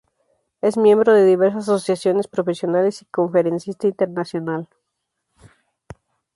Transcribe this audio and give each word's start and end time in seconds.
Es 0.61 0.77
miembro 0.77 1.13
de 1.13 1.23
diversas 1.27 1.69
asociaciones 1.69 2.27
profesionales 2.27 3.03
y 3.03 3.05
conferencista 3.05 3.85
internacional. 3.85 4.67